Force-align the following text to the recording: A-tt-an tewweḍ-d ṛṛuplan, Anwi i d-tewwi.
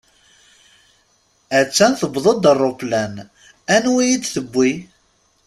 A-tt-an 1.57 1.93
tewweḍ-d 1.99 2.43
ṛṛuplan, 2.57 3.15
Anwi 3.75 4.03
i 4.09 4.17
d-tewwi. 4.21 4.71